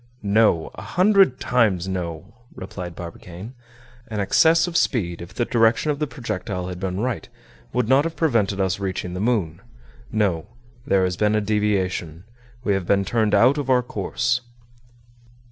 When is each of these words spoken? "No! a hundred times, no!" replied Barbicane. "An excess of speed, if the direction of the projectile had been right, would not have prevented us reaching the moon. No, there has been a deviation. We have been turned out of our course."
"No! 0.23 0.71
a 0.73 0.81
hundred 0.81 1.39
times, 1.39 1.87
no!" 1.87 2.33
replied 2.55 2.95
Barbicane. 2.95 3.53
"An 4.07 4.19
excess 4.19 4.65
of 4.65 4.75
speed, 4.75 5.21
if 5.21 5.31
the 5.31 5.45
direction 5.45 5.91
of 5.91 5.99
the 5.99 6.07
projectile 6.07 6.69
had 6.69 6.79
been 6.79 6.99
right, 7.01 7.29
would 7.71 7.87
not 7.87 8.05
have 8.05 8.15
prevented 8.15 8.59
us 8.59 8.79
reaching 8.79 9.13
the 9.13 9.19
moon. 9.19 9.61
No, 10.11 10.47
there 10.87 11.03
has 11.03 11.17
been 11.17 11.35
a 11.35 11.39
deviation. 11.41 12.23
We 12.63 12.73
have 12.73 12.87
been 12.87 13.05
turned 13.05 13.35
out 13.35 13.59
of 13.59 13.69
our 13.69 13.83
course." 13.83 14.41